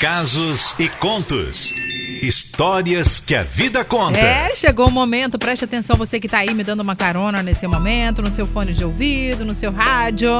Casos 0.00 0.74
e 0.78 0.90
contos. 0.90 1.72
Histórias 2.20 3.18
que 3.18 3.34
a 3.34 3.42
vida 3.42 3.82
conta. 3.82 4.18
É, 4.18 4.54
chegou 4.54 4.88
o 4.88 4.90
momento, 4.90 5.38
preste 5.38 5.64
atenção 5.64 5.96
você 5.96 6.20
que 6.20 6.28
tá 6.28 6.38
aí 6.38 6.52
me 6.52 6.62
dando 6.62 6.80
uma 6.80 6.94
carona 6.94 7.42
nesse 7.42 7.66
momento, 7.66 8.20
no 8.20 8.30
seu 8.30 8.46
fone 8.46 8.74
de 8.74 8.84
ouvido, 8.84 9.42
no 9.42 9.54
seu 9.54 9.72
rádio, 9.72 10.30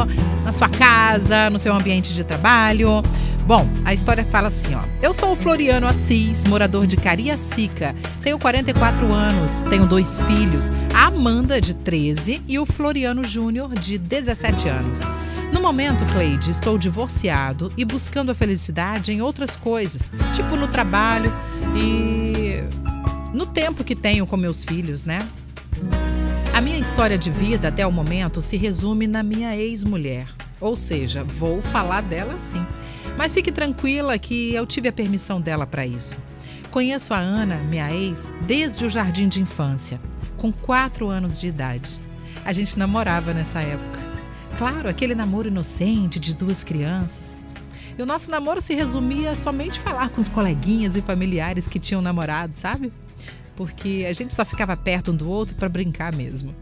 na 0.45 0.53
sua 0.53 0.69
casa, 0.69 1.49
no 1.49 1.59
seu 1.59 1.73
ambiente 1.73 2.13
de 2.13 2.23
trabalho. 2.23 3.01
Bom, 3.47 3.67
a 3.83 3.95
história 3.95 4.27
fala 4.27 4.49
assim, 4.49 4.75
ó. 4.75 4.83
Eu 5.01 5.15
sou 5.15 5.33
o 5.33 5.37
Floriano 5.37 5.87
Assis, 5.87 6.45
morador 6.45 6.87
de 6.87 6.99
Cariacica. 6.99 7.97
Tenho 8.23 8.39
44 8.39 9.11
anos, 9.11 9.63
tenho 9.71 9.87
dois 9.87 10.19
filhos, 10.19 10.71
a 10.95 11.07
Amanda 11.07 11.63
de 11.63 11.73
13 11.73 12.43
e 12.47 12.59
o 12.59 12.67
Floriano 12.67 13.27
Júnior 13.27 13.73
de 13.73 13.97
17 13.97 14.69
anos. 14.69 15.01
No 15.53 15.61
momento, 15.61 16.05
Cleide, 16.13 16.51
estou 16.51 16.77
divorciado 16.77 17.73
e 17.77 17.85
buscando 17.85 18.31
a 18.31 18.35
felicidade 18.35 19.13
em 19.13 19.21
outras 19.23 19.57
coisas, 19.57 20.11
tipo 20.35 20.57
no 20.57 20.69
trabalho 20.69 21.33
e 21.77 22.63
no 23.33 23.47
tempo 23.47 23.85
que 23.85 23.95
tenho 23.95 24.27
com 24.27 24.37
meus 24.37 24.65
filhos, 24.65 25.05
né? 25.05 25.19
A 26.55 26.61
minha 26.61 26.79
história 26.79 27.19
de 27.19 27.31
vida 27.31 27.69
até 27.69 27.87
o 27.87 27.93
momento 27.93 28.41
se 28.41 28.57
resume 28.57 29.07
na 29.07 29.23
minha 29.23 29.57
ex-mulher. 29.57 30.27
Ou 30.61 30.75
seja, 30.75 31.23
vou 31.23 31.61
falar 31.61 32.01
dela 32.01 32.39
sim. 32.39 32.65
Mas 33.17 33.33
fique 33.33 33.53
tranquila 33.53 34.19
que 34.19 34.55
eu 34.55 34.67
tive 34.67 34.89
a 34.89 34.93
permissão 34.93 35.41
dela 35.41 35.67
para 35.67 35.87
isso. 35.87 36.19
Conheço 36.71 37.15
a 37.15 37.19
Ana, 37.19 37.57
minha 37.57 37.91
ex, 37.93 38.35
desde 38.43 38.85
o 38.85 38.91
jardim 38.91 39.29
de 39.29 39.41
infância, 39.41 40.01
com 40.37 40.53
quatro 40.53 41.09
anos 41.09 41.39
de 41.39 41.47
idade. 41.47 42.01
A 42.45 42.53
gente 42.53 42.79
namorava 42.79 43.33
nessa 43.33 43.61
época. 43.61 43.96
Claro, 44.59 44.89
aquele 44.89 45.15
namoro 45.15 45.49
inocente 45.49 46.19
de 46.19 46.35
duas 46.35 46.65
crianças. 46.65 47.39
E 47.99 48.03
o 48.03 48.07
nosso 48.07 48.31
namoro 48.31 48.63
se 48.63 48.75
resumia 48.75 49.37
somente 49.37 49.79
falar 49.79 50.09
com 50.09 50.19
os 50.19 50.31
coleguinhas 50.31 50.97
e 50.97 51.03
familiares 51.03 51.69
que 51.69 51.79
tinham 51.79 52.01
namorado, 52.01 52.57
sabe? 52.57 52.91
Porque 53.55 54.07
a 54.09 54.15
gente 54.15 54.33
só 54.33 54.47
ficava 54.47 54.75
perto 54.75 55.13
um 55.13 55.17
do 55.17 55.29
outro 55.29 55.57
para 55.57 55.69
brincar 55.69 56.15
mesmo. 56.15 56.55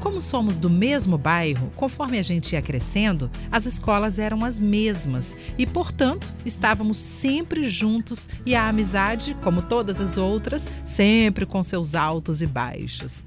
Como 0.00 0.22
somos 0.22 0.56
do 0.56 0.70
mesmo 0.70 1.18
bairro, 1.18 1.70
conforme 1.76 2.18
a 2.18 2.22
gente 2.22 2.54
ia 2.54 2.62
crescendo, 2.62 3.30
as 3.50 3.66
escolas 3.66 4.18
eram 4.18 4.42
as 4.42 4.58
mesmas 4.58 5.36
e, 5.58 5.66
portanto, 5.66 6.26
estávamos 6.46 6.96
sempre 6.96 7.68
juntos 7.68 8.28
e 8.44 8.54
a 8.54 8.68
amizade, 8.68 9.36
como 9.42 9.60
todas 9.60 10.00
as 10.00 10.16
outras, 10.16 10.70
sempre 10.82 11.44
com 11.44 11.62
seus 11.62 11.94
altos 11.94 12.40
e 12.40 12.46
baixos. 12.46 13.26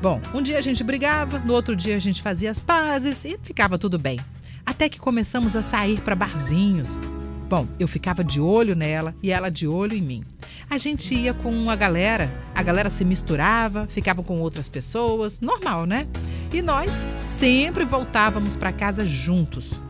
Bom, 0.00 0.20
um 0.32 0.40
dia 0.40 0.58
a 0.58 0.60
gente 0.60 0.84
brigava, 0.84 1.40
no 1.40 1.52
outro 1.52 1.74
dia 1.74 1.96
a 1.96 1.98
gente 1.98 2.22
fazia 2.22 2.52
as 2.52 2.60
pazes 2.60 3.24
e 3.24 3.36
ficava 3.42 3.76
tudo 3.76 3.98
bem. 3.98 4.16
Até 4.64 4.88
que 4.88 4.98
começamos 4.98 5.56
a 5.56 5.62
sair 5.62 6.00
para 6.00 6.14
barzinhos. 6.14 7.00
Bom, 7.48 7.66
eu 7.80 7.88
ficava 7.88 8.22
de 8.22 8.40
olho 8.40 8.76
nela 8.76 9.12
e 9.20 9.32
ela 9.32 9.50
de 9.50 9.66
olho 9.66 9.96
em 9.96 10.02
mim. 10.02 10.24
A 10.70 10.78
gente 10.78 11.12
ia 11.14 11.34
com 11.34 11.68
a 11.68 11.74
galera, 11.74 12.30
a 12.54 12.62
galera 12.62 12.90
se 12.90 13.04
misturava, 13.04 13.88
ficava 13.88 14.22
com 14.22 14.38
outras 14.38 14.68
pessoas, 14.68 15.40
normal, 15.40 15.84
né? 15.84 16.06
E 16.52 16.62
nós 16.62 17.04
sempre 17.18 17.84
voltávamos 17.84 18.54
para 18.54 18.70
casa 18.70 19.04
juntos. 19.04 19.80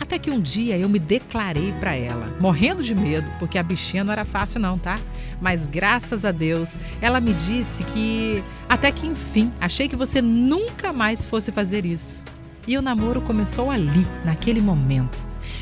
Até 0.00 0.18
que 0.18 0.30
um 0.30 0.40
dia 0.40 0.78
eu 0.78 0.88
me 0.88 0.98
declarei 0.98 1.72
para 1.80 1.94
ela, 1.94 2.34
morrendo 2.40 2.82
de 2.82 2.94
medo, 2.94 3.28
porque 3.38 3.58
a 3.58 3.62
bichinha 3.62 4.04
não 4.04 4.12
era 4.12 4.24
fácil 4.24 4.60
não, 4.60 4.78
tá? 4.78 4.98
Mas 5.40 5.66
graças 5.66 6.24
a 6.24 6.30
Deus, 6.30 6.78
ela 7.02 7.20
me 7.20 7.34
disse 7.34 7.82
que 7.84 8.42
até 8.68 8.90
que 8.90 9.06
enfim, 9.06 9.52
achei 9.60 9.88
que 9.88 9.96
você 9.96 10.20
nunca 10.20 10.92
mais 10.92 11.24
fosse 11.24 11.52
fazer 11.52 11.86
isso. 11.86 12.24
E 12.66 12.76
o 12.76 12.82
namoro 12.82 13.20
começou 13.20 13.70
ali, 13.70 14.06
naquele 14.24 14.60
momento. 14.60 15.16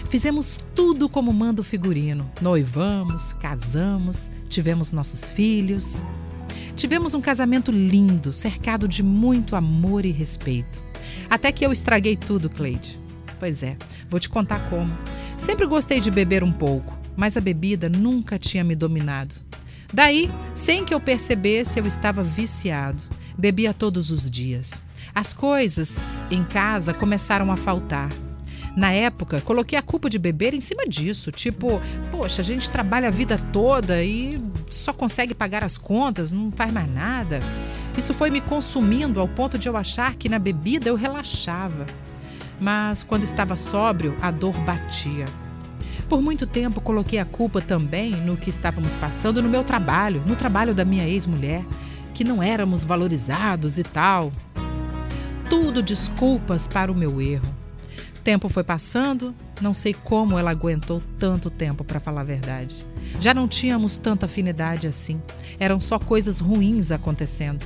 Fizemos 0.08 0.58
tudo 0.74 1.08
como 1.08 1.32
manda 1.32 1.60
o 1.60 1.64
figurino. 1.64 2.30
Noivamos, 2.40 3.34
casamos, 3.34 4.30
tivemos 4.48 4.90
nossos 4.90 5.28
filhos. 5.28 6.04
Tivemos 6.76 7.14
um 7.14 7.20
casamento 7.20 7.70
lindo, 7.70 8.32
cercado 8.32 8.88
de 8.88 9.02
muito 9.02 9.54
amor 9.54 10.04
e 10.04 10.10
respeito. 10.10 10.82
Até 11.28 11.52
que 11.52 11.64
eu 11.64 11.72
estraguei 11.72 12.16
tudo, 12.16 12.48
Cleide. 12.48 12.98
Pois 13.38 13.62
é, 13.62 13.76
vou 14.08 14.18
te 14.18 14.28
contar 14.28 14.70
como. 14.70 14.96
Sempre 15.36 15.66
gostei 15.66 16.00
de 16.00 16.10
beber 16.10 16.42
um 16.42 16.52
pouco, 16.52 16.96
mas 17.16 17.36
a 17.36 17.40
bebida 17.40 17.88
nunca 17.88 18.38
tinha 18.38 18.64
me 18.64 18.74
dominado. 18.74 19.34
Daí, 19.94 20.28
sem 20.56 20.84
que 20.84 20.92
eu 20.92 20.98
percebesse, 20.98 21.78
eu 21.78 21.86
estava 21.86 22.24
viciado. 22.24 23.00
Bebia 23.38 23.72
todos 23.72 24.10
os 24.10 24.28
dias. 24.28 24.82
As 25.14 25.32
coisas 25.32 26.26
em 26.32 26.42
casa 26.42 26.92
começaram 26.92 27.52
a 27.52 27.56
faltar. 27.56 28.08
Na 28.74 28.90
época, 28.90 29.40
coloquei 29.40 29.78
a 29.78 29.82
culpa 29.82 30.10
de 30.10 30.18
beber 30.18 30.52
em 30.52 30.60
cima 30.60 30.84
disso. 30.84 31.30
Tipo, 31.30 31.80
poxa, 32.10 32.42
a 32.42 32.44
gente 32.44 32.68
trabalha 32.68 33.06
a 33.06 33.12
vida 33.12 33.38
toda 33.52 34.02
e 34.02 34.42
só 34.68 34.92
consegue 34.92 35.32
pagar 35.32 35.62
as 35.62 35.78
contas, 35.78 36.32
não 36.32 36.50
faz 36.50 36.72
mais 36.72 36.92
nada. 36.92 37.38
Isso 37.96 38.12
foi 38.12 38.30
me 38.30 38.40
consumindo 38.40 39.20
ao 39.20 39.28
ponto 39.28 39.56
de 39.56 39.68
eu 39.68 39.76
achar 39.76 40.16
que 40.16 40.28
na 40.28 40.40
bebida 40.40 40.88
eu 40.88 40.96
relaxava. 40.96 41.86
Mas 42.60 43.04
quando 43.04 43.22
estava 43.22 43.54
sóbrio, 43.54 44.16
a 44.20 44.32
dor 44.32 44.54
batia. 44.64 45.26
Por 46.08 46.20
muito 46.20 46.46
tempo 46.46 46.80
coloquei 46.80 47.18
a 47.18 47.24
culpa 47.24 47.60
também 47.60 48.10
no 48.10 48.36
que 48.36 48.50
estávamos 48.50 48.94
passando 48.94 49.42
no 49.42 49.48
meu 49.48 49.64
trabalho, 49.64 50.22
no 50.26 50.36
trabalho 50.36 50.74
da 50.74 50.84
minha 50.84 51.08
ex-mulher, 51.08 51.64
que 52.12 52.24
não 52.24 52.42
éramos 52.42 52.84
valorizados 52.84 53.78
e 53.78 53.82
tal. 53.82 54.32
Tudo 55.48 55.82
desculpas 55.82 56.66
para 56.66 56.90
o 56.90 56.94
meu 56.94 57.20
erro 57.20 57.64
tempo 58.24 58.48
foi 58.48 58.64
passando, 58.64 59.34
não 59.60 59.74
sei 59.74 59.92
como 59.92 60.38
ela 60.38 60.50
aguentou 60.50 61.00
tanto 61.18 61.50
tempo 61.50 61.84
para 61.84 62.00
falar 62.00 62.22
a 62.22 62.24
verdade. 62.24 62.84
Já 63.20 63.34
não 63.34 63.46
tínhamos 63.46 63.98
tanta 63.98 64.24
afinidade 64.24 64.86
assim. 64.86 65.20
Eram 65.60 65.78
só 65.78 65.98
coisas 65.98 66.38
ruins 66.38 66.90
acontecendo. 66.90 67.64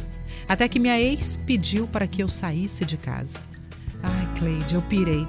Até 0.49 0.69
que 0.69 0.81
minha 0.81 0.99
ex 1.01 1.37
pediu 1.47 1.87
para 1.87 2.09
que 2.09 2.23
eu 2.23 2.29
saísse 2.29 2.85
de 2.85 2.97
casa. 2.97 3.39
Ai, 4.03 4.29
Cleide, 4.37 4.75
eu 4.75 4.83
pirei. 4.83 5.27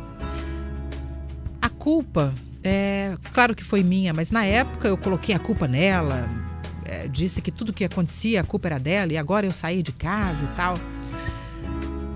A 1.61 1.69
culpa, 1.69 2.33
é 2.63 3.15
claro 3.33 3.55
que 3.55 3.63
foi 3.63 3.83
minha, 3.83 4.13
mas 4.13 4.31
na 4.31 4.45
época 4.45 4.87
eu 4.87 4.97
coloquei 4.97 5.33
a 5.33 5.39
culpa 5.39 5.67
nela. 5.67 6.27
É, 6.85 7.07
disse 7.07 7.41
que 7.41 7.51
tudo 7.51 7.71
que 7.71 7.83
acontecia, 7.83 8.41
a 8.41 8.43
culpa 8.43 8.67
era 8.67 8.79
dela 8.79 9.13
e 9.13 9.17
agora 9.17 9.45
eu 9.45 9.53
saí 9.53 9.83
de 9.83 9.91
casa 9.91 10.45
e 10.45 10.55
tal. 10.55 10.73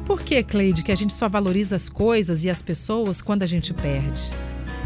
Por 0.05 0.21
que, 0.21 0.43
Cleide, 0.43 0.83
que 0.83 0.91
a 0.91 0.95
gente 0.95 1.15
só 1.15 1.29
valoriza 1.29 1.75
as 1.75 1.87
coisas 1.87 2.43
e 2.43 2.49
as 2.49 2.61
pessoas 2.61 3.21
quando 3.21 3.43
a 3.43 3.45
gente 3.45 3.73
perde? 3.73 4.31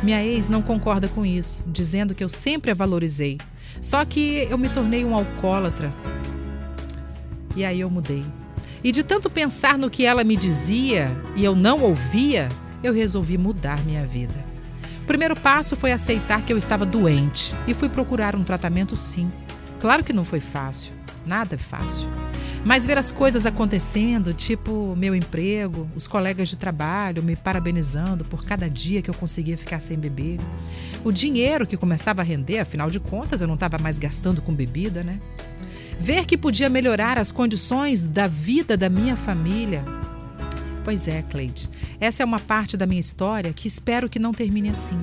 Minha 0.03 0.23
ex 0.23 0.47
não 0.47 0.61
concorda 0.61 1.07
com 1.07 1.25
isso, 1.25 1.63
dizendo 1.65 2.13
que 2.13 2.23
eu 2.23 2.29
sempre 2.29 2.69
a 2.69 2.73
valorizei. 2.75 3.37
Só 3.81 4.03
que 4.05 4.47
eu 4.49 4.57
me 4.57 4.69
tornei 4.69 5.03
um 5.03 5.15
alcoólatra. 5.15 5.91
E 7.55 7.65
aí 7.65 7.79
eu 7.79 7.89
mudei. 7.89 8.23
E 8.83 8.91
de 8.91 9.03
tanto 9.03 9.29
pensar 9.29 9.77
no 9.77 9.89
que 9.89 10.05
ela 10.05 10.23
me 10.23 10.35
dizia 10.35 11.09
e 11.35 11.43
eu 11.43 11.55
não 11.55 11.81
ouvia, 11.81 12.47
eu 12.83 12.93
resolvi 12.93 13.37
mudar 13.37 13.83
minha 13.83 14.05
vida. 14.05 14.45
O 15.07 15.13
primeiro 15.17 15.39
passo 15.39 15.77
foi 15.77 15.93
aceitar 15.93 16.41
que 16.41 16.51
eu 16.51 16.57
estava 16.57 16.85
doente 16.85 17.55
e 17.65 17.73
fui 17.73 17.87
procurar 17.87 18.35
um 18.35 18.43
tratamento 18.43 18.97
sim. 18.97 19.31
Claro 19.79 20.03
que 20.03 20.11
não 20.11 20.25
foi 20.25 20.41
fácil, 20.41 20.91
nada 21.25 21.55
é 21.55 21.57
fácil. 21.57 22.09
Mas 22.65 22.85
ver 22.85 22.97
as 22.97 23.09
coisas 23.09 23.45
acontecendo, 23.45 24.33
tipo 24.33 24.93
meu 24.97 25.15
emprego, 25.15 25.89
os 25.95 26.07
colegas 26.07 26.49
de 26.49 26.57
trabalho 26.57 27.23
me 27.23 27.37
parabenizando 27.37 28.25
por 28.25 28.43
cada 28.43 28.69
dia 28.69 29.01
que 29.01 29.09
eu 29.09 29.13
conseguia 29.13 29.57
ficar 29.57 29.79
sem 29.79 29.97
beber, 29.97 30.39
o 31.05 31.11
dinheiro 31.13 31.65
que 31.65 31.77
começava 31.77 32.21
a 32.21 32.25
render, 32.25 32.59
afinal 32.59 32.89
de 32.89 32.99
contas 32.99 33.39
eu 33.39 33.47
não 33.47 33.55
estava 33.55 33.77
mais 33.81 33.97
gastando 33.97 34.41
com 34.41 34.53
bebida, 34.53 35.03
né? 35.03 35.21
Ver 36.01 36.25
que 36.25 36.37
podia 36.37 36.69
melhorar 36.69 37.17
as 37.17 37.31
condições 37.31 38.05
da 38.05 38.27
vida 38.27 38.75
da 38.75 38.89
minha 38.89 39.15
família. 39.15 39.85
Pois 40.87 41.05
é, 41.05 41.21
Cleide, 41.21 41.69
essa 41.99 42.23
é 42.23 42.25
uma 42.25 42.39
parte 42.39 42.77
da 42.77 42.85
minha 42.85 43.01
história 43.01 43.51
que 43.51 43.67
espero 43.67 44.07
que 44.07 44.17
não 44.17 44.31
termine 44.31 44.69
assim. 44.69 44.97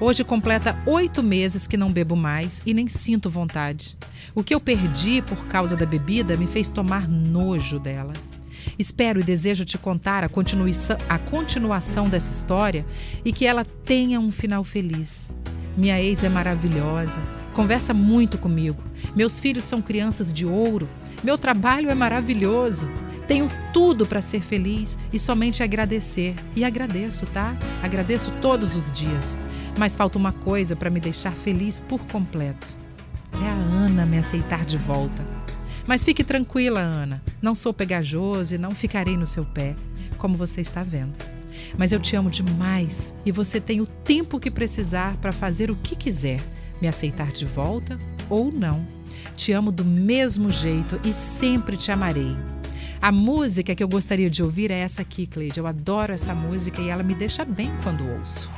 Hoje 0.00 0.24
completa 0.24 0.74
oito 0.86 1.22
meses 1.22 1.66
que 1.66 1.76
não 1.76 1.92
bebo 1.92 2.16
mais 2.16 2.62
e 2.64 2.72
nem 2.72 2.88
sinto 2.88 3.28
vontade. 3.28 3.98
O 4.34 4.42
que 4.42 4.54
eu 4.54 4.58
perdi 4.58 5.20
por 5.20 5.44
causa 5.44 5.76
da 5.76 5.84
bebida 5.84 6.38
me 6.38 6.46
fez 6.46 6.70
tomar 6.70 7.06
nojo 7.06 7.78
dela. 7.78 8.14
Espero 8.78 9.20
e 9.20 9.22
desejo 9.22 9.62
te 9.62 9.76
contar 9.76 10.24
a 10.24 10.28
continuação, 10.30 10.96
a 11.06 11.18
continuação 11.18 12.08
dessa 12.08 12.32
história 12.32 12.86
e 13.22 13.30
que 13.30 13.44
ela 13.44 13.66
tenha 13.84 14.18
um 14.18 14.32
final 14.32 14.64
feliz. 14.64 15.28
Minha 15.76 16.00
ex 16.00 16.24
é 16.24 16.30
maravilhosa, 16.30 17.20
conversa 17.52 17.92
muito 17.92 18.38
comigo. 18.38 18.82
Meus 19.14 19.38
filhos 19.38 19.66
são 19.66 19.82
crianças 19.82 20.32
de 20.32 20.46
ouro. 20.46 20.88
Meu 21.22 21.36
trabalho 21.36 21.90
é 21.90 21.94
maravilhoso. 21.94 22.88
Tenho 23.30 23.48
tudo 23.72 24.04
para 24.06 24.20
ser 24.20 24.40
feliz 24.40 24.98
e 25.12 25.16
somente 25.16 25.62
agradecer. 25.62 26.34
E 26.56 26.64
agradeço, 26.64 27.26
tá? 27.26 27.56
Agradeço 27.80 28.32
todos 28.42 28.74
os 28.74 28.90
dias. 28.90 29.38
Mas 29.78 29.94
falta 29.94 30.18
uma 30.18 30.32
coisa 30.32 30.74
para 30.74 30.90
me 30.90 30.98
deixar 30.98 31.30
feliz 31.30 31.78
por 31.78 32.00
completo. 32.06 32.66
É 33.40 33.48
a 33.48 33.52
Ana 33.52 34.04
me 34.04 34.18
aceitar 34.18 34.64
de 34.64 34.76
volta. 34.76 35.24
Mas 35.86 36.02
fique 36.02 36.24
tranquila, 36.24 36.80
Ana. 36.80 37.22
Não 37.40 37.54
sou 37.54 37.72
pegajoso 37.72 38.56
e 38.56 38.58
não 38.58 38.72
ficarei 38.72 39.16
no 39.16 39.26
seu 39.26 39.44
pé, 39.44 39.76
como 40.18 40.36
você 40.36 40.60
está 40.60 40.82
vendo. 40.82 41.16
mas 41.78 41.92
eu 41.92 42.00
te 42.00 42.16
amo 42.16 42.30
demais 42.32 43.14
e 43.24 43.30
você 43.30 43.60
tem 43.60 43.80
o 43.80 43.86
tempo 43.86 44.40
que 44.40 44.50
precisar 44.50 45.16
para 45.18 45.30
fazer 45.30 45.70
o 45.70 45.76
que 45.76 45.94
quiser, 45.94 46.40
me 46.82 46.88
aceitar 46.88 47.30
de 47.30 47.44
volta 47.44 47.96
ou 48.28 48.50
não. 48.50 48.84
Te 49.36 49.52
amo 49.52 49.70
do 49.70 49.84
mesmo 49.84 50.50
jeito 50.50 50.98
e 51.04 51.12
sempre 51.12 51.76
te 51.76 51.92
amarei. 51.92 52.36
A 53.02 53.10
música 53.10 53.74
que 53.74 53.82
eu 53.82 53.88
gostaria 53.88 54.28
de 54.28 54.42
ouvir 54.42 54.70
é 54.70 54.78
essa 54.78 55.00
aqui, 55.00 55.26
Cleide. 55.26 55.58
Eu 55.58 55.66
adoro 55.66 56.12
essa 56.12 56.34
música 56.34 56.82
e 56.82 56.90
ela 56.90 57.02
me 57.02 57.14
deixa 57.14 57.46
bem 57.46 57.70
quando 57.82 58.06
ouço. 58.18 58.50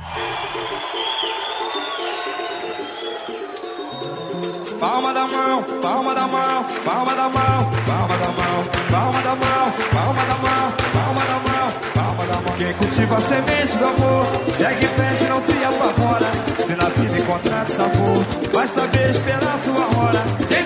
Palma 4.81 5.13
da 5.13 5.25
mão, 5.27 5.63
palma 5.81 6.13
da 6.13 6.27
mão, 6.27 6.65
palma 6.83 7.15
da 7.15 7.29
mão, 7.29 7.71
palma 7.87 8.17
da 8.17 8.31
mão, 8.31 8.63
palma 8.91 9.21
da 9.21 9.35
mão, 9.35 9.73
palma 9.93 10.23
da 10.25 10.35
mão, 10.35 10.73
palma 10.91 11.21
da 11.23 11.39
mão, 11.39 11.71
palma 11.93 12.25
da 12.25 12.41
mão. 12.41 12.57
Quem 12.57 12.73
cultiva 12.73 13.15
a 13.15 13.21
semente 13.21 13.77
do 13.77 13.85
amor, 13.85 14.25
segue 14.57 14.85
em 14.85 14.89
frente, 14.89 15.23
não 15.29 15.41
se 15.41 15.63
apavora. 15.63 16.31
Se 16.65 16.75
na 16.75 16.89
vida 16.89 17.17
encontrar 17.17 17.65
sabor, 17.65 18.25
vai 18.51 18.67
saber 18.67 19.09
esperar 19.09 19.57
sua 19.63 20.03
hora. 20.03 20.21
Quem 20.49 20.65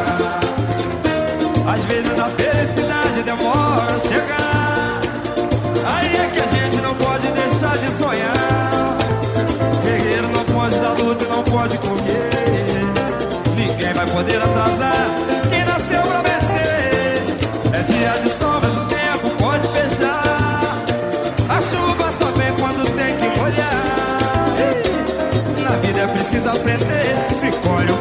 Vem 22.35 22.53
quando 22.59 22.83
tem 22.95 23.15
que 23.15 23.39
molhar. 23.39 23.71
Na 25.63 25.77
vida 25.77 26.01
é 26.01 26.07
preciso 26.07 26.49
aprender. 26.49 27.15
Se 27.39 27.51
colhe 27.67 27.91
o 27.91 27.97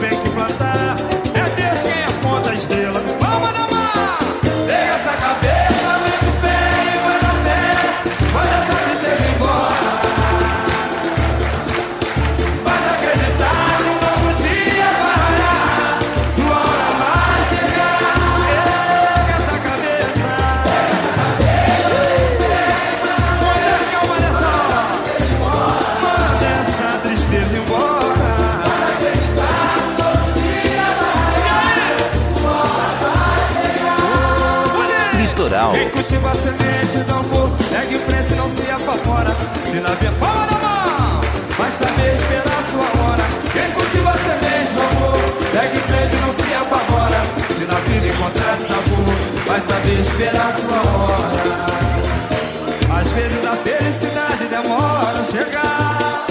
Se 39.71 39.79
na 39.79 39.91
via 39.91 40.11
palma 40.19 40.47
na 40.47 40.59
mão, 40.59 41.21
vai 41.57 41.71
saber 41.79 42.15
esperar 42.15 42.63
sua 42.73 42.89
hora. 43.03 43.25
Quem 43.53 43.71
cultiva 43.71 44.13
semente 44.19 44.75
do 44.75 44.81
amor, 44.81 45.21
segue 45.53 45.77
em 45.77 45.81
frente, 45.81 46.17
não 46.17 46.33
se 46.35 46.55
apavora. 46.55 47.21
Se 47.57 47.65
na 47.67 47.75
vida 47.87 48.07
encontrar 48.09 48.59
sabor, 48.59 49.15
vai 49.47 49.61
saber 49.61 50.01
esperar 50.01 50.55
sua 50.59 50.81
hora. 50.91 51.71
Às 52.99 53.13
vezes 53.13 53.45
a 53.45 53.57
felicidade 53.57 54.45
demora 54.49 55.21
a 55.21 55.25
chegar. 55.25 56.27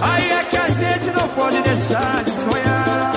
Aí 0.00 0.30
é 0.30 0.44
que 0.44 0.56
a 0.56 0.68
gente 0.68 1.10
não 1.16 1.26
pode 1.30 1.60
deixar 1.62 2.22
de 2.22 2.30
sonhar. 2.30 3.12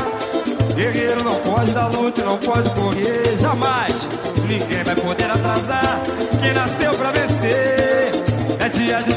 Guerreiro 0.76 1.24
não 1.24 1.36
pode 1.42 1.72
dar 1.72 1.86
luta, 1.88 2.24
não 2.24 2.38
pode 2.40 2.68
correr 2.72 3.38
jamais. 3.40 4.08
Ninguém 4.48 4.84
vai 4.84 4.96
poder 4.96 5.30
atrasar 5.30 6.02
quem 6.42 6.52
nasceu 6.52 6.96
pra 6.96 7.12
vencer. 7.12 7.96
É 8.60 8.70
dia 8.70 9.00
de 9.04 9.14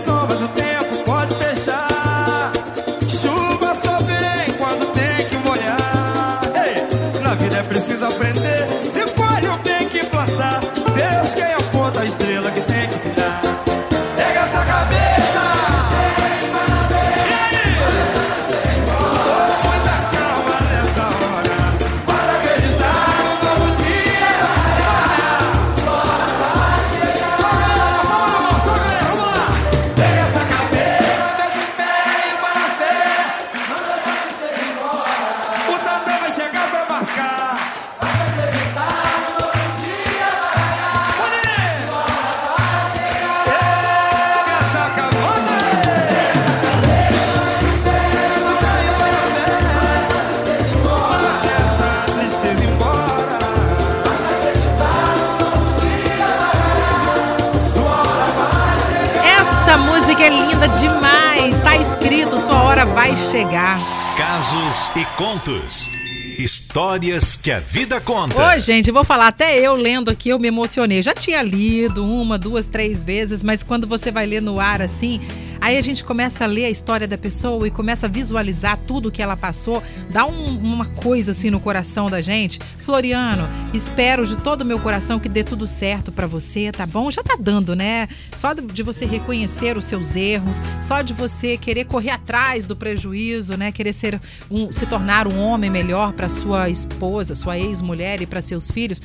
linda 60.58 60.68
demais. 60.68 61.60
Tá 61.60 61.76
escrito, 61.76 62.38
sua 62.38 62.62
hora 62.62 62.84
vai 62.84 63.16
chegar. 63.16 63.78
Casos 64.16 64.90
e 64.96 65.04
contos. 65.16 65.97
Histórias 66.38 67.34
que 67.34 67.50
a 67.50 67.58
vida 67.58 68.00
conta. 68.00 68.36
Ô, 68.40 68.58
gente, 68.60 68.92
vou 68.92 69.02
falar, 69.02 69.26
até 69.26 69.58
eu 69.58 69.74
lendo 69.74 70.08
aqui, 70.08 70.28
eu 70.28 70.38
me 70.38 70.46
emocionei. 70.46 71.02
Já 71.02 71.12
tinha 71.12 71.42
lido 71.42 72.06
uma, 72.06 72.38
duas, 72.38 72.68
três 72.68 73.02
vezes, 73.02 73.42
mas 73.42 73.64
quando 73.64 73.88
você 73.88 74.12
vai 74.12 74.24
ler 74.24 74.40
no 74.40 74.60
ar 74.60 74.80
assim, 74.80 75.20
aí 75.60 75.76
a 75.76 75.80
gente 75.80 76.04
começa 76.04 76.44
a 76.44 76.46
ler 76.46 76.66
a 76.66 76.70
história 76.70 77.08
da 77.08 77.18
pessoa 77.18 77.66
e 77.66 77.72
começa 77.72 78.06
a 78.06 78.08
visualizar 78.08 78.78
tudo 78.86 79.10
que 79.10 79.20
ela 79.20 79.36
passou, 79.36 79.82
dá 80.10 80.24
um- 80.26 80.56
uma 80.58 80.84
coisa 80.86 81.32
assim 81.32 81.50
no 81.50 81.58
coração 81.58 82.06
da 82.06 82.20
gente. 82.20 82.60
Floriano, 82.84 83.48
espero 83.74 84.24
de 84.24 84.36
todo 84.36 84.62
o 84.62 84.64
meu 84.64 84.78
coração 84.78 85.18
que 85.18 85.28
dê 85.28 85.42
tudo 85.42 85.66
certo 85.66 86.12
pra 86.12 86.28
você, 86.28 86.70
tá 86.70 86.86
bom? 86.86 87.10
Já 87.10 87.22
tá 87.22 87.36
dando, 87.38 87.74
né? 87.74 88.08
Só 88.36 88.52
de 88.54 88.82
você 88.84 89.04
reconhecer 89.04 89.76
os 89.76 89.86
seus 89.86 90.14
erros, 90.14 90.62
só 90.80 91.02
de 91.02 91.12
você 91.14 91.56
querer 91.58 91.84
correr 91.86 92.10
atrás 92.10 92.64
do 92.64 92.76
prejuízo, 92.76 93.56
né? 93.56 93.72
Querer 93.72 93.92
ser 93.92 94.20
um, 94.48 94.72
se 94.72 94.86
tornar 94.86 95.26
um 95.26 95.38
homem 95.40 95.68
melhor 95.68 96.12
para 96.12 96.27
sua 96.28 96.68
esposa, 96.68 97.34
sua 97.34 97.58
ex-mulher 97.58 98.20
e 98.20 98.26
para 98.26 98.42
seus 98.42 98.70
filhos, 98.70 99.02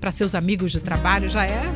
para 0.00 0.10
seus 0.10 0.34
amigos 0.34 0.72
de 0.72 0.80
trabalho, 0.80 1.28
já 1.28 1.44
é 1.44 1.72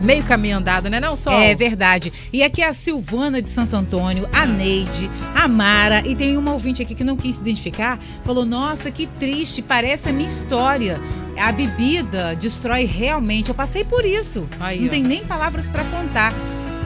meio 0.00 0.24
caminho 0.24 0.56
andado, 0.58 0.88
né, 0.88 0.98
não, 0.98 1.14
Sol? 1.14 1.34
É 1.34 1.54
verdade. 1.54 2.12
E 2.32 2.42
aqui 2.42 2.62
é 2.62 2.68
a 2.68 2.72
Silvana 2.72 3.40
de 3.42 3.48
Santo 3.48 3.76
Antônio, 3.76 4.28
a 4.32 4.46
Neide, 4.46 5.10
a 5.34 5.46
Mara, 5.46 6.02
e 6.06 6.16
tem 6.16 6.36
uma 6.36 6.52
ouvinte 6.52 6.82
aqui 6.82 6.94
que 6.94 7.04
não 7.04 7.16
quis 7.16 7.36
se 7.36 7.40
identificar, 7.40 7.98
falou: 8.24 8.44
Nossa, 8.44 8.90
que 8.90 9.06
triste, 9.06 9.62
parece 9.62 10.08
a 10.08 10.12
minha 10.12 10.26
história. 10.26 10.98
A 11.38 11.52
bebida 11.52 12.34
destrói 12.34 12.84
realmente. 12.84 13.48
Eu 13.48 13.54
passei 13.54 13.82
por 13.82 14.04
isso. 14.04 14.46
Aí, 14.58 14.80
não 14.80 14.88
ó. 14.88 14.90
tem 14.90 15.02
nem 15.02 15.24
palavras 15.24 15.68
para 15.68 15.84
contar. 15.84 16.34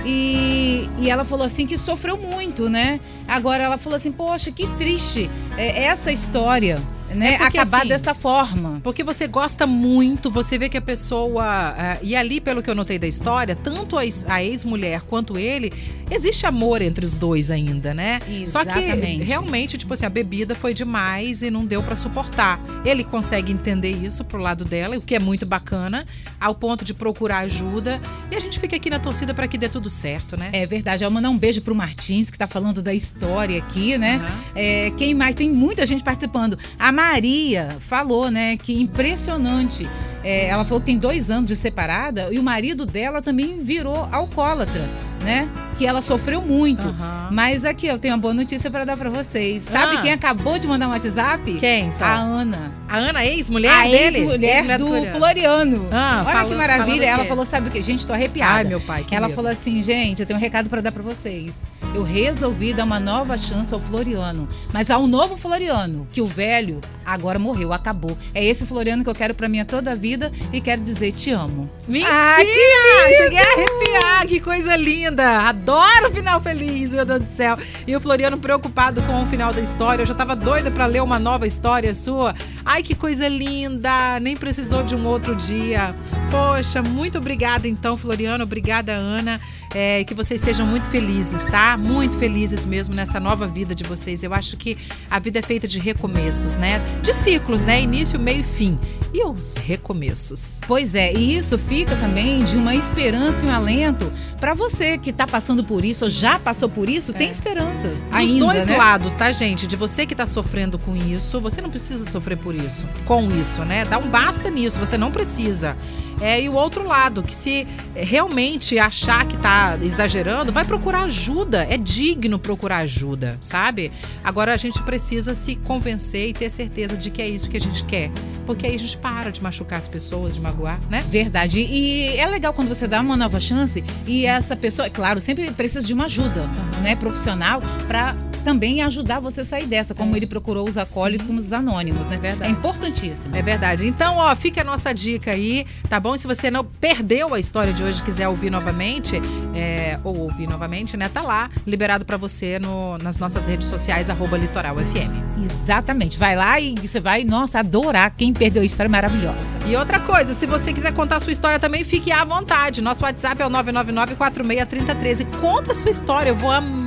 E, 0.04 0.88
e 0.98 1.10
ela 1.10 1.24
falou 1.24 1.46
assim 1.46 1.66
que 1.66 1.78
sofreu 1.78 2.18
muito, 2.18 2.68
né? 2.68 3.00
Agora 3.26 3.64
ela 3.64 3.78
falou 3.78 3.96
assim: 3.96 4.12
Poxa, 4.12 4.52
que 4.52 4.66
triste 4.76 5.30
é, 5.56 5.84
essa 5.84 6.12
história, 6.12 6.76
né? 7.14 7.34
É 7.34 7.38
porque, 7.38 7.58
Acabar 7.58 7.78
assim, 7.80 7.88
dessa 7.88 8.14
forma. 8.14 8.80
Porque 8.82 9.02
você 9.04 9.26
gosta 9.26 9.66
muito, 9.66 10.30
você 10.30 10.58
vê 10.58 10.68
que 10.68 10.76
a 10.76 10.82
pessoa. 10.82 11.44
ah, 11.44 11.98
e 12.02 12.14
ali, 12.16 12.40
pelo 12.40 12.62
que 12.62 12.70
eu 12.70 12.74
notei 12.74 12.98
da 12.98 13.06
história, 13.06 13.54
tanto 13.56 13.96
a 13.96 14.04
ex- 14.04 14.24
a 14.28 14.42
ex-mulher 14.42 15.02
quanto 15.02 15.38
ele, 15.38 15.72
existe 16.10 16.46
amor 16.46 16.82
entre 16.82 17.04
os 17.06 17.14
dois 17.14 17.50
ainda, 17.50 17.94
né? 17.94 18.18
Só 18.46 18.64
que 18.64 18.78
Exatamente. 18.78 19.22
realmente, 19.24 19.78
tipo 19.78 19.94
assim, 19.94 20.06
a 20.06 20.10
bebida 20.10 20.54
foi 20.54 20.74
demais 20.74 21.42
e 21.42 21.50
não 21.50 21.64
deu 21.64 21.82
pra 21.82 21.94
suportar. 21.96 22.60
Ele 22.84 23.04
consegue 23.04 23.52
entender 23.52 23.90
isso 23.90 24.24
pro 24.24 24.38
lado 24.40 24.64
dela, 24.64 24.96
o 24.96 25.00
que 25.00 25.14
é 25.14 25.18
muito 25.20 25.46
bacana, 25.46 26.04
ao 26.40 26.54
ponto 26.54 26.84
de 26.84 26.92
procurar 26.94 27.38
ajuda. 27.40 28.00
E 28.30 28.34
a 28.36 28.40
gente 28.40 28.58
fica 28.58 28.76
aqui 28.76 28.90
na 28.90 28.98
torcida 28.98 29.32
pra 29.34 29.46
que 29.48 29.56
dê 29.56 29.68
tudo 29.68 29.88
certo, 29.90 30.36
né? 30.36 30.50
É 30.52 30.66
verdade. 30.66 31.04
Eu 31.04 31.10
vou 31.10 31.14
mandar 31.14 31.30
um 31.30 31.38
beijo 31.38 31.60
pro 31.62 31.74
Martins, 31.74 32.30
que 32.30 32.38
tá 32.38 32.46
falando 32.46 32.82
da 32.82 32.92
história 32.94 33.58
aqui, 33.58 33.96
né? 33.98 34.16
Aham. 34.16 34.40
É, 34.54 34.90
quem 34.96 35.14
mais? 35.14 35.34
Tem 35.34 35.50
muita 35.50 35.86
gente 35.86 36.02
participando. 36.02 36.58
A 36.78 36.92
Maria 37.04 37.68
falou, 37.80 38.30
né, 38.30 38.56
que 38.56 38.80
impressionante. 38.80 39.88
É, 40.22 40.46
ela 40.46 40.64
falou 40.64 40.80
que 40.80 40.86
tem 40.86 40.96
dois 40.96 41.30
anos 41.30 41.46
de 41.48 41.54
separada 41.54 42.28
e 42.32 42.38
o 42.38 42.42
marido 42.42 42.86
dela 42.86 43.20
também 43.20 43.58
virou 43.58 44.08
alcoólatra, 44.10 44.88
né? 45.22 45.46
Que 45.76 45.86
ela 45.86 46.00
sofreu 46.00 46.40
muito. 46.40 46.88
Aham. 46.88 47.28
Mas 47.30 47.62
aqui 47.62 47.86
eu 47.86 47.98
tenho 47.98 48.14
uma 48.14 48.20
boa 48.20 48.32
notícia 48.32 48.70
para 48.70 48.86
dar 48.86 48.96
para 48.96 49.10
vocês. 49.10 49.64
Sabe 49.64 49.96
Ah. 49.96 50.00
quem 50.00 50.12
acabou 50.12 50.58
de 50.58 50.66
mandar 50.66 50.88
um 50.88 50.92
WhatsApp? 50.92 51.52
Quem, 51.60 51.92
só? 51.92 52.04
A 52.06 52.14
Ana. 52.16 52.72
A 52.88 52.96
Ana, 52.96 53.22
ex-mulher 53.26 53.70
a 53.70 53.82
dele? 53.82 54.18
ex-mulher 54.18 54.54
Ex-mulher 54.56 54.78
do 54.78 54.86
Floriano. 54.86 55.18
Floriano. 55.18 55.88
Ah, 55.92 56.22
Olha 56.24 56.32
falou- 56.36 56.48
que 56.50 56.54
maravilha. 56.56 57.04
Ela 57.06 57.24
falou, 57.26 57.44
sabe 57.44 57.68
o 57.68 57.70
quê? 57.70 57.82
Gente, 57.82 58.06
tô 58.06 58.14
arrepiada. 58.14 58.54
Ai, 58.60 58.64
meu 58.64 58.80
pai, 58.80 59.04
que 59.04 59.14
Ela 59.14 59.26
medo. 59.28 59.36
falou 59.36 59.50
assim, 59.52 59.82
gente, 59.82 60.20
eu 60.20 60.26
tenho 60.26 60.38
um 60.38 60.42
recado 60.42 60.70
para 60.70 60.80
dar 60.80 60.90
para 60.92 61.02
vocês. 61.02 61.54
Eu 61.94 62.02
resolvi 62.02 62.74
dar 62.74 62.82
uma 62.82 62.98
nova 62.98 63.38
chance 63.38 63.72
ao 63.72 63.78
Floriano. 63.78 64.48
Mas 64.72 64.90
há 64.90 64.98
um 64.98 65.06
novo 65.06 65.36
Floriano, 65.36 66.08
que 66.12 66.20
o 66.20 66.26
velho 66.26 66.80
agora 67.06 67.38
morreu, 67.38 67.72
acabou. 67.72 68.18
É 68.34 68.44
esse 68.44 68.66
Floriano 68.66 69.04
que 69.04 69.10
eu 69.10 69.14
quero 69.14 69.32
para 69.32 69.48
minha 69.48 69.64
toda 69.64 69.92
a 69.92 69.94
vida 69.94 70.32
e 70.52 70.60
quero 70.60 70.82
dizer 70.82 71.12
te 71.12 71.30
amo. 71.30 71.70
Mentira! 71.86 72.10
Ah, 72.10 72.36
que 72.38 73.14
Cheguei 73.14 73.38
a 73.38 73.42
arrepiar, 73.42 74.26
que 74.26 74.40
coisa 74.40 74.74
linda! 74.74 75.48
Adoro 75.48 76.08
o 76.08 76.10
final 76.10 76.40
feliz, 76.40 76.92
meu 76.92 77.04
Deus 77.04 77.20
do 77.20 77.26
céu. 77.26 77.56
E 77.86 77.94
o 77.94 78.00
Floriano 78.00 78.38
preocupado 78.38 79.00
com 79.02 79.22
o 79.22 79.26
final 79.26 79.54
da 79.54 79.60
história. 79.60 80.02
Eu 80.02 80.06
já 80.06 80.14
tava 80.14 80.34
doida 80.34 80.72
pra 80.72 80.86
ler 80.86 81.00
uma 81.00 81.20
nova 81.20 81.46
história 81.46 81.94
sua. 81.94 82.34
Ai, 82.64 82.82
que 82.82 82.96
coisa 82.96 83.28
linda! 83.28 84.18
Nem 84.18 84.36
precisou 84.36 84.82
de 84.82 84.96
um 84.96 85.06
outro 85.06 85.36
dia. 85.36 85.94
Poxa, 86.28 86.82
muito 86.82 87.18
obrigada 87.18 87.68
então, 87.68 87.96
Floriano. 87.96 88.42
Obrigada, 88.42 88.94
Ana. 88.94 89.40
É, 89.74 90.04
que 90.04 90.14
vocês 90.14 90.40
sejam 90.40 90.66
muito 90.66 90.86
felizes, 90.88 91.44
tá? 91.46 91.76
Muito 91.76 92.16
felizes 92.16 92.64
mesmo 92.64 92.94
nessa 92.94 93.18
nova 93.18 93.46
vida 93.46 93.74
de 93.74 93.82
vocês. 93.84 94.22
Eu 94.22 94.32
acho 94.32 94.56
que 94.56 94.78
a 95.10 95.18
vida 95.18 95.40
é 95.40 95.42
feita 95.42 95.66
de 95.66 95.78
recomeços, 95.80 96.56
né? 96.56 96.80
De 97.02 97.12
ciclos, 97.12 97.62
né? 97.62 97.82
Início, 97.82 98.18
meio 98.18 98.40
e 98.40 98.44
fim. 98.44 98.78
E 99.12 99.22
os 99.24 99.56
recomeços. 99.56 100.60
Pois 100.66 100.94
é, 100.94 101.12
e 101.12 101.36
isso 101.36 101.58
fica 101.58 101.96
também 101.96 102.42
de 102.44 102.56
uma 102.56 102.74
esperança 102.74 103.44
e 103.44 103.48
um 103.48 103.52
alento 103.52 104.12
para 104.44 104.52
você 104.52 104.98
que 104.98 105.10
tá 105.10 105.26
passando 105.26 105.64
por 105.64 105.86
isso 105.86 106.04
ou 106.04 106.10
já 106.10 106.38
passou 106.38 106.68
por 106.68 106.86
isso, 106.86 107.14
tem 107.14 107.30
esperança. 107.30 107.88
Dos 107.88 108.14
ainda, 108.14 108.44
dois 108.44 108.66
né? 108.66 108.76
lados, 108.76 109.14
tá, 109.14 109.32
gente? 109.32 109.66
De 109.66 109.74
você 109.74 110.04
que 110.04 110.14
tá 110.14 110.26
sofrendo 110.26 110.78
com 110.78 110.94
isso, 110.94 111.40
você 111.40 111.62
não 111.62 111.70
precisa 111.70 112.04
sofrer 112.04 112.36
por 112.36 112.54
isso, 112.54 112.84
com 113.06 113.30
isso, 113.30 113.64
né? 113.64 113.86
Dá 113.86 113.96
um 113.96 114.06
basta 114.10 114.50
nisso, 114.50 114.78
você 114.78 114.98
não 114.98 115.10
precisa. 115.10 115.74
É, 116.20 116.40
e 116.40 116.48
o 116.48 116.54
outro 116.54 116.86
lado, 116.86 117.22
que 117.22 117.34
se 117.34 117.66
realmente 117.94 118.78
achar 118.78 119.26
que 119.26 119.36
tá 119.36 119.78
exagerando, 119.82 120.52
vai 120.52 120.64
procurar 120.64 121.04
ajuda. 121.04 121.66
É 121.68 121.76
digno 121.76 122.38
procurar 122.38 122.78
ajuda, 122.78 123.38
sabe? 123.40 123.90
Agora 124.22 124.52
a 124.52 124.56
gente 124.56 124.80
precisa 124.82 125.34
se 125.34 125.56
convencer 125.56 126.28
e 126.28 126.32
ter 126.32 126.50
certeza 126.50 126.96
de 126.96 127.10
que 127.10 127.20
é 127.20 127.28
isso 127.28 127.48
que 127.48 127.56
a 127.56 127.60
gente 127.60 127.84
quer. 127.84 128.10
Porque 128.46 128.66
aí 128.66 128.74
a 128.74 128.78
gente 128.78 128.96
para 128.96 129.30
de 129.30 129.42
machucar 129.42 129.78
as 129.78 129.88
pessoas, 129.88 130.34
de 130.34 130.40
magoar, 130.40 130.78
né? 130.88 131.02
Verdade. 131.08 131.60
E 131.60 132.16
é 132.16 132.26
legal 132.26 132.52
quando 132.52 132.68
você 132.68 132.86
dá 132.86 133.00
uma 133.00 133.16
nova 133.16 133.40
chance 133.40 133.82
e 134.06 134.26
essa 134.36 134.56
pessoa, 134.56 134.88
claro, 134.90 135.20
sempre 135.20 135.50
precisa 135.50 135.86
de 135.86 135.92
uma 135.94 136.04
ajuda, 136.04 136.48
né, 136.82 136.96
profissional 136.96 137.60
para 137.86 138.14
também 138.44 138.82
ajudar 138.82 139.18
você 139.20 139.40
a 139.40 139.44
sair 139.44 139.66
dessa, 139.66 139.94
como 139.94 140.14
É. 140.14 140.18
ele 140.18 140.26
procurou 140.26 140.68
os 140.68 140.76
acólitos 140.78 141.52
anônimos, 141.52 142.06
né? 142.08 142.16
Verdade. 142.16 142.50
É 142.50 142.52
importantíssimo. 142.52 143.34
É 143.34 143.42
verdade. 143.42 143.86
Então, 143.86 144.16
ó, 144.18 144.36
fica 144.36 144.60
a 144.60 144.64
nossa 144.64 144.92
dica 144.92 145.30
aí, 145.32 145.66
tá 145.88 145.98
bom? 145.98 146.16
Se 146.16 146.26
você 146.26 146.50
não 146.50 146.62
perdeu 146.64 147.34
a 147.34 147.40
história 147.40 147.72
de 147.72 147.82
hoje 147.82 148.00
e 148.00 148.02
quiser 148.04 148.28
ouvir 148.28 148.50
novamente, 148.50 149.20
é, 149.54 149.98
ou 150.04 150.18
ouvir 150.20 150.46
novamente, 150.46 150.96
né? 150.96 151.08
Tá 151.08 151.22
lá, 151.22 151.50
liberado 151.66 152.04
pra 152.04 152.16
você 152.16 152.58
no- 152.58 152.98
nas 152.98 153.16
nossas 153.18 153.46
redes 153.46 153.66
sociais, 153.68 154.10
arroba 154.10 154.36
Litoral 154.36 154.76
FM. 154.76 155.10
Exatamente. 155.42 156.18
Vai 156.18 156.36
lá 156.36 156.60
e 156.60 156.74
você 156.74 157.00
vai, 157.00 157.24
nossa, 157.24 157.60
adorar 157.60 158.10
quem 158.16 158.32
perdeu 158.32 158.62
a 158.62 158.66
história 158.66 158.90
maravilhosa. 158.90 159.38
E 159.66 159.74
outra 159.76 159.98
coisa, 160.00 160.34
se 160.34 160.46
você 160.46 160.72
quiser 160.72 160.92
contar 160.92 161.16
a 161.16 161.20
sua 161.20 161.32
história 161.32 161.58
também, 161.58 161.82
fique 161.84 162.12
à 162.12 162.24
vontade. 162.24 162.82
Nosso 162.82 163.02
WhatsApp 163.04 163.40
é 163.40 163.46
o 163.46 163.50
999-463013. 163.50 165.26
Conta 165.40 165.70
a 165.70 165.74
sua 165.74 165.90
história, 165.90 166.30
eu 166.30 166.36
vou 166.36 166.50
amar 166.50 166.83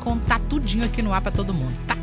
contar 0.00 0.40
tudinho 0.40 0.84
aqui 0.84 1.02
no 1.02 1.12
ar 1.12 1.20
pra 1.20 1.32
todo 1.32 1.52
mundo, 1.52 1.74
tá? 1.86 1.96